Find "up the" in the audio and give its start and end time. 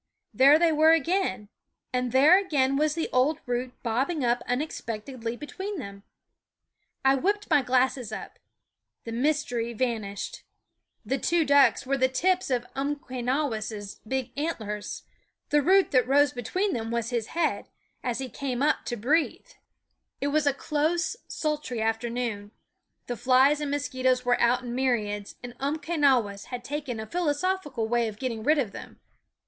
8.11-9.11